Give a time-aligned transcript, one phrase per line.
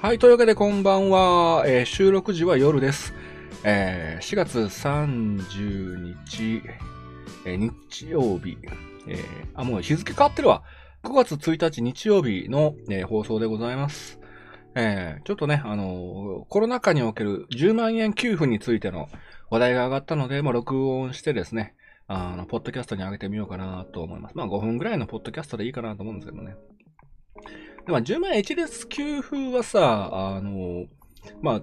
[0.00, 1.64] はい、というわけでこんばんは。
[1.66, 3.12] えー収録時は夜です。
[3.64, 6.62] えー4月30日、
[7.44, 8.58] えー日曜日、
[9.08, 9.20] えー
[9.54, 10.62] あ、もう日付変わってるわ。
[11.02, 14.20] 9月1日日曜日の、えー放送でございます。
[14.76, 19.08] えーちょっとね、あのーコロナ禍における10万円給付についての
[19.50, 21.74] 話題が上がったので、まあ、録音してですね、
[22.06, 24.36] あの、ポッドキャストに上げてみようかなと思います。
[24.36, 26.54] まあ、5分ぐらいのポッドキャストでいいかなと思うんですけどね。
[27.88, 30.84] でまあ、10万円一律給付はさ、あの、
[31.40, 31.62] まあ、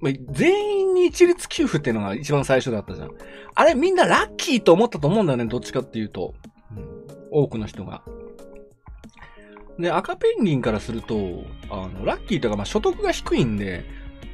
[0.00, 3.10] まあ全員に一律給付っていうのが一番最初だったじゃん。
[3.54, 6.34] あれみんなラッキーと思ったと思うんだよね、どっちかっていうと。
[6.76, 6.92] うん
[7.32, 8.02] 多くの人が。
[9.78, 13.84] で、赤ペンギンからすると、あの、ラッキーとか、まあ、所得が低いんで、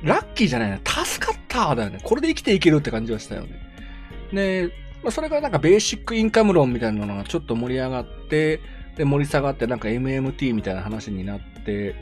[0.03, 2.01] ラッキーじゃないな、助かっただよね。
[2.03, 3.51] これで生きていけるって感じはしたよね。
[4.33, 4.73] で、
[5.05, 8.61] まあ、それがなんかベーシックインカム論みたいなのがちょっと盛り上がって、
[8.99, 11.95] で、盛り下がって、なんか MMT みたいな話になって、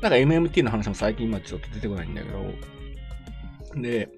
[0.00, 4.08] なんか MMT の話も最近今ちょっと出てこないんだけど、で、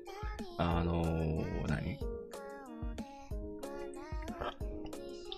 [0.58, 1.98] あのー何？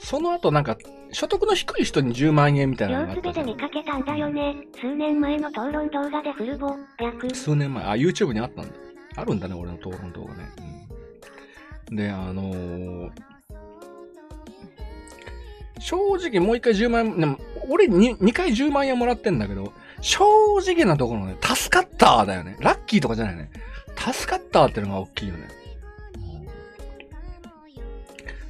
[0.00, 0.76] その後なんか、
[1.12, 4.56] 所得の低い人に10万円みたいなのがあったじゃん見かけたんだよね。
[4.78, 7.32] 数年前の討論動画でフルボ、略。
[7.32, 8.74] 数年前、あ、YouTube にあったんだ。
[9.16, 10.52] あるんだね、俺の討論動画ね。
[11.90, 13.10] うん、で、あのー
[15.84, 20.24] 正直もう一回10万円、でも俺に2回10万円もらってんだけど、正
[20.66, 22.56] 直なところね、助かっただよね。
[22.58, 23.50] ラッキーとかじゃないね。
[23.94, 25.46] 助かったってのが大きいよね。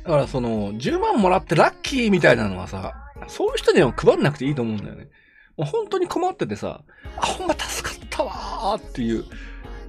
[0.05, 2.93] だからその、10万もらってラッキーみたいなのはさ、
[3.27, 5.09] そういう人には配んなくていいと思うんだよね。
[5.57, 6.83] もう本当に困っててさ、
[7.17, 9.25] あ、ほんま助かったわーっていう、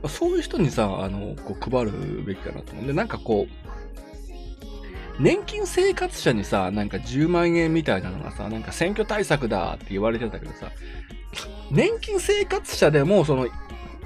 [0.09, 3.74] そういう人にさ、あの、こう配るべきかなと思うんで、なんかこう、
[5.19, 10.71] 年金生活者にさ、なんか10万円みたいなのがさ、なんか選挙対策だって言われてたけどさ、
[11.71, 13.47] 年金生活者でも、その、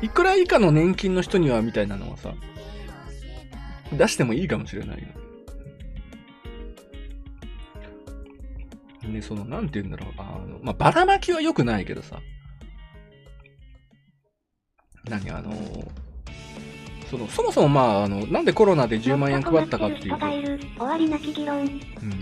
[0.02, 2.34] いくら以下の年金の人にはみたいなのはさ、
[3.92, 5.08] 出してもいいかもしれないよ。
[9.12, 12.20] で、その、なんて言うんだろう、あの、まあ、ばらまきは良くないけどさ、
[15.10, 15.52] 何あの
[17.10, 20.26] その、そもそもまあ、あの、なんでコロナで10万円配ったかっていうと。
[20.26, 20.30] うん、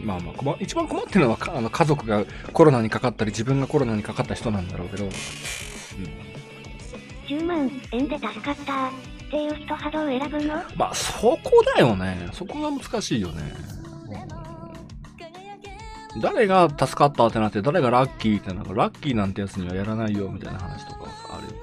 [0.03, 5.11] まあまあ困、一番困ってるのはかあの家族がコロナにかかったり、自分がコロナにかかった人なんだろうけど、うん、
[7.27, 8.87] 10万円で助かった。
[9.27, 10.55] っていう人波動を選ぶの？
[10.77, 11.41] まあ、そこ
[11.75, 12.29] だよね。
[12.31, 13.53] そこが難しいよね。
[13.71, 13.77] うん
[16.21, 21.61] 誰が助かったってなって、誰がラッキーってなんか、ラッキーなんてやつにはやらないよみたいな話とかあるよ。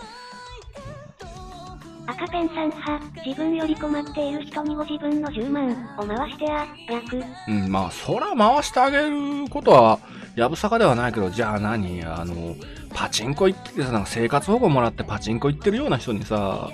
[2.07, 3.01] 赤ペンさん派。
[3.25, 7.25] 自分より困っている人にご自分の10万を回してや、略。
[7.49, 9.99] うん、まあ、そら回してあげることは、
[10.37, 12.05] やぶさかではないけど、じゃあ何？
[12.05, 12.55] あの、
[12.93, 16.71] パチンコ行っててさ、なんか生活保護もらってパチンコ行ってるような人にさ、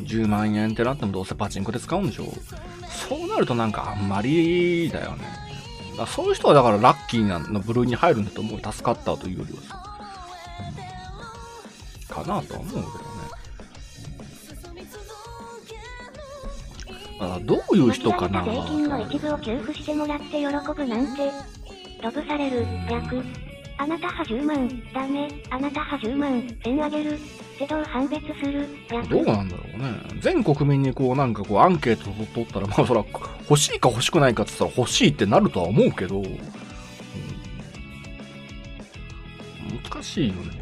[0.00, 2.24] 10万円ってなってもどうせパチンコで使うんでしょ
[2.88, 5.24] そうなるとなんかあんまりだよね。
[5.98, 8.60] だそういう人はだからラッキーなの部類に入るんだと思う。
[8.60, 9.82] 助かったというよりはさ。
[12.08, 12.82] かなとは思うけどね。
[17.22, 21.30] だからどういう人かな税金の一部を給付してもらって喜ぶなんて。
[22.02, 23.22] ロブされる、略。
[23.78, 25.28] あなた派10万、ダメ。
[25.50, 27.12] あなた派10万、円あげる。
[27.12, 27.18] っ
[27.56, 29.08] てどう判別する、略。
[29.08, 30.20] どうなんだろうね。
[30.20, 33.04] 全国民にこうなんかこうアンケートを取ったら、まあそら
[33.48, 36.38] 欲しいか欲しくないかって言ったら欲しいってなるとは思うけど、うん
[39.92, 40.61] 難しいよね。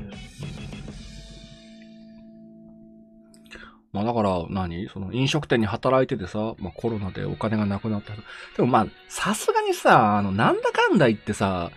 [3.93, 4.89] まあだから何？
[4.89, 8.23] その飲食店に働いててさ、まあコロナでお金がなくなった人。
[8.57, 11.71] でもまあ、さすがにさ、あの、なんだかんだ言ってさ、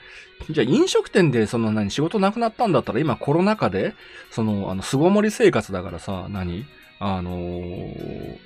[0.49, 1.89] じゃあ飲食店でその何？
[1.89, 3.95] 仕事なくなったんだったら今コロナ禍で、
[4.31, 6.65] その、あの、巣ごもり生活だからさ、何？
[6.99, 8.37] あのー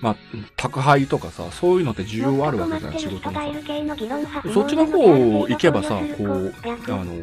[0.00, 0.16] まあ、
[0.56, 4.42] 宅配とかさ、そういうのって需要あるわけじゃん、仕事のさ。
[4.54, 7.14] そっちの方行けばさ、こう、略あの、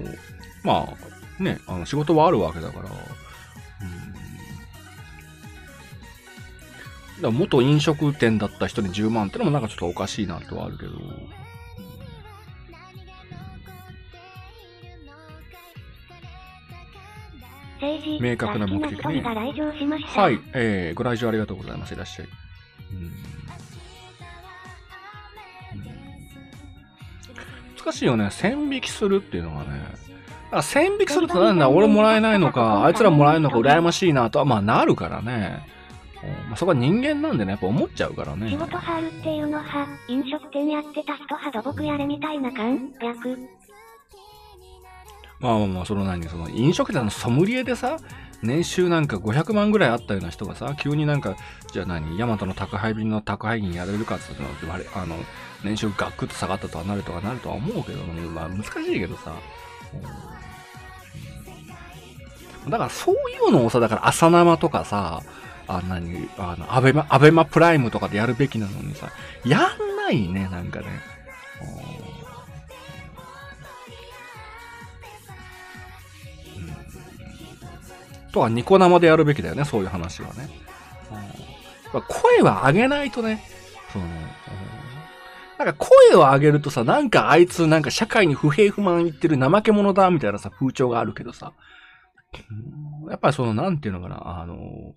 [0.62, 0.90] ま
[1.40, 2.90] あ、ね、あの仕事はあるわけだから、
[7.22, 10.92] だ元飲食店だった人に10万ってのもなんかちょっとおかしいなとはあるけど、
[18.20, 19.22] 明確な目的ね。
[19.22, 21.94] はい、えー、ご来場ありがとうございます。
[21.94, 22.26] いらっしゃい。
[22.26, 23.26] うん
[27.86, 28.32] 難しいよね。
[28.32, 29.80] 線引きするっていうのがね。
[30.46, 35.75] だから線引きするとなんだ、俺もらえないのか、あいつらもらえるのか羨ましいなとは、まあなるからね。
[36.56, 38.58] あ、そこは人間なんでね、やっぱ思っちゃうからね仕。
[38.58, 42.94] 事派あるっていうの派、飲食店やってた人派土木やれみたいな感？
[43.00, 43.38] 略。
[45.42, 47.98] まあまあまあ、その何、その飲食店のソムリエでさ、
[48.42, 51.36] 年収なんか500万ぐらいあったような人がさ、急になんか、
[51.74, 54.26] じゃあ何、ヤマトの宅配便の宅配員やれるかって
[54.62, 55.18] 言われ、あの、
[55.64, 59.34] 年収ガクッと下がったとはなるとはなるとは思うけどね、まあ難しいけどさ。
[62.70, 63.18] だからそうい
[63.50, 65.22] うのをさ、だから朝生とかさ、
[65.68, 69.12] あ、何、あの、アベマ、アベマプライムとかでやるべきなのにさ、
[69.46, 70.86] やんないね、なんかね。
[78.36, 80.50] とはニコ生でやるべきだよね、そういう話はね。
[81.94, 83.42] うん、声は上げないとね、
[83.94, 84.12] その、うん、
[85.58, 91.54] なんか声を上げるとさ、なんかあいつなんか社会に不平不満言ってる怠け者だみたいなさ、風潮があるけどさ、
[93.10, 94.96] やっぱりその、なんていうのかな、あの、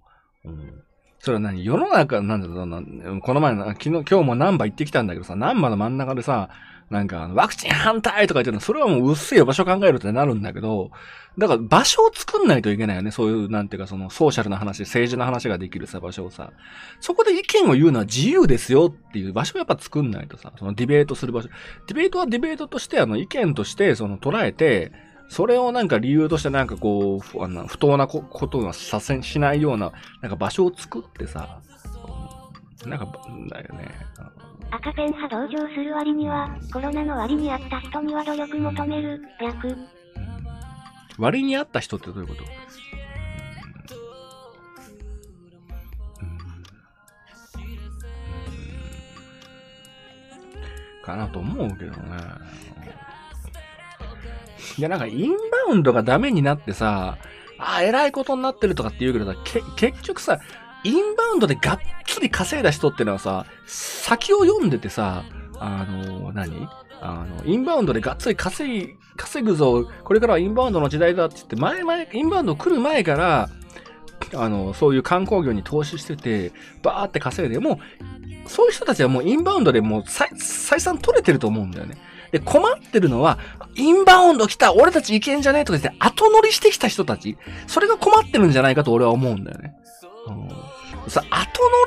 [0.48, 0.82] うん、
[1.18, 1.64] それは何？
[1.64, 2.82] 世の中、なんだろうな、
[3.20, 6.48] この前、昨日、今日もナンバ行ってきたんだけどさ、ナンバの真ん中でさ、
[6.90, 10.90] なんか、ワクチン反対とか言ってるの、それはもう薄いよ、場所考えるってなるんだけど、
[11.36, 13.10] だから場所を作んないといけないよね。
[13.10, 16.50] そういう、なんていうか、その、ソーシャルな話、政治の話ができるさ、場所をさ。
[17.00, 21.48] そこで意見を言うのは自由ですよっていう場所をやっぱ作んないとさ、そのディベートする場所。
[21.88, 24.92] ディベートはディベートとして、あの、意見として、その、捉えて、
[25.28, 29.92] それをなんか理由としてなんかこう、あの不当なことがさせしないような、
[30.22, 31.60] なんか場所を作ってさ、
[32.86, 33.06] なんか、
[33.50, 33.88] だよね。
[34.70, 39.76] 赤ペン派同情する割には、コロナの割にあった人には努力求める、略。
[41.18, 42.44] 割にあった人ってどういうこと？
[51.04, 51.98] かなと思うけどね。
[54.78, 57.18] いや、なんかインバウンドがダメになってさ、
[57.58, 60.38] ああ、偉いことになってるとかって言うけどさ、け、結局さ、
[60.84, 65.24] インバウンドでがっつり稼いだ人ってのはさ、先を読んでてさ、
[65.58, 66.68] あの、何？
[67.00, 73.48] あの、インバウンドでがっつり稼い、稼ぐぞ、これからはインバウンドの時代だって言って、前々、インバウンド来る前から、
[74.34, 76.52] あの、そういう観光業に投資してて、
[76.82, 77.80] バーって稼いで、も
[78.46, 81.98] う、そういう人たちはもうインバウンドでもう採算取れてると思うんだよね。
[82.30, 83.38] で、困ってるのは、
[83.74, 87.36] インバウンド来た、俺たち行けんじゃねえとか言って後乗りしてきた人たち。
[87.66, 89.74] それが困ってるんじゃないかと俺は思うんだよね。
[90.26, 91.40] うん、さ、後乗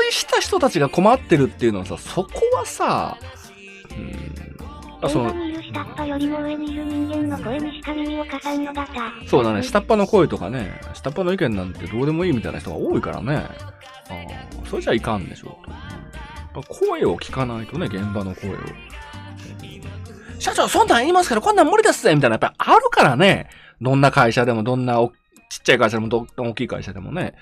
[0.08, 3.18] りした人たちが困ってるっていうのはさ、そこはさ、
[3.92, 8.32] うん、あ、その、にいる下っ端よりも上にいる人間の声にしか耳をんの。
[9.28, 13.48] そうだね、下っ端の声とかね、下っ端の意見なんてどうでもいいみたいな人が多いからね。
[14.10, 16.64] あそれじゃいかんでしょうと。
[16.64, 18.58] 声を聞かないとね、現場の声を。
[20.42, 23.48] 社長、そんなん言いますから、こんなん無理ですぜみたいな、やっぱりあるからね。
[23.80, 24.96] どんな会社でも、どんな
[25.50, 27.36] ちっちゃい会社でも、ど大きい会社でもね。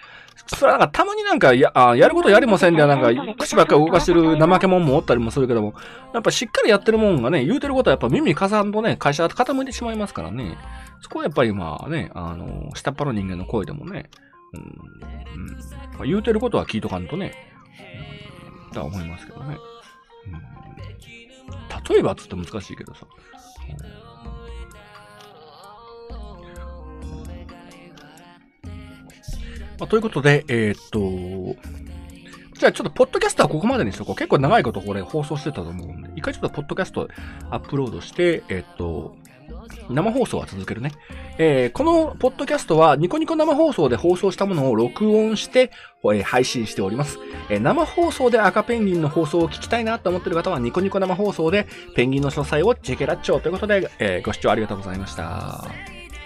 [0.47, 5.75] それはなんかたまになんかや、あやることやりませんで、なんか口ばっかり動かしてる怠け者もおったりもするけども、
[6.13, 10.57] やっぱしっかりやってるもんがね、言うてることはやっぱ耳かさんとね、会社が傾いてしまいますからね。
[11.01, 14.09] そこはやっぱりまあね、あの、下っ端の人間の声でもね、
[14.53, 17.33] うん、うん、言うてることは聞いとかんとね、
[18.67, 19.57] うん、とは思いますけどね。
[20.27, 20.33] うん、
[21.89, 23.05] 例えばつって難しいけどさ。
[29.79, 31.59] まあ、ということで、えー、っと、
[32.59, 34.15] じゃあちょっと、ポッドキャストはここまでにしとこう。
[34.15, 37.07] 結構長いことこれ放送してたと思うんで、一回ちょっとポッドキャスト
[37.49, 39.15] アップロードして、えー、っと、
[39.89, 40.91] 生放送は続けるね。
[41.37, 45.71] えー、このポッドキャストはニコニコ生放送で放送したものを録音して、
[46.03, 47.59] えー、配信しております、えー。
[47.59, 55.98] 生放送で赤ペンギンの放送を聞きたいなと思っている方はニコニコ生放送でペンギンの詳細をチェケラッチョということで、え、ご視聴ありがとうございました。